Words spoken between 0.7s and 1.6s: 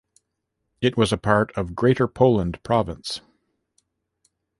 It was a part